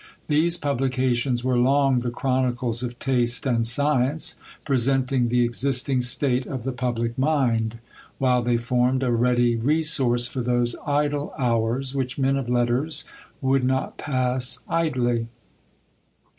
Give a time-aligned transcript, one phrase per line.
[0.27, 4.33] These publications were long the chronicles of taste and science,
[4.65, 7.77] presenting the existing state of the public mind,
[8.17, 13.03] while they formed a ready resource for those idle hours, which men of letters
[13.41, 15.27] would not pass idly.